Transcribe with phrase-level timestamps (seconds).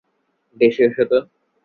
[0.57, 1.17] দেশে এসো তো।